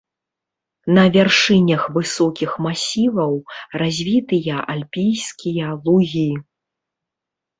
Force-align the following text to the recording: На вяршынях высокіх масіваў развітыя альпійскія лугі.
На 0.97 1.01
вяршынях 1.15 1.83
высокіх 1.97 2.51
масіваў 2.67 3.33
развітыя 3.81 4.55
альпійскія 4.77 5.67
лугі. 5.85 6.27